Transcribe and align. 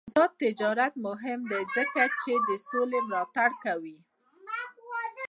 آزاد 0.09 0.31
تجارت 0.43 0.93
مهم 1.07 1.39
دی 1.51 1.61
ځکه 1.75 2.01
چې 2.21 2.31
سوله 2.67 2.99
ملاتړ 3.07 3.49
کوي. 3.63 3.97